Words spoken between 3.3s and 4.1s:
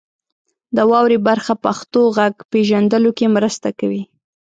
مرسته کوي.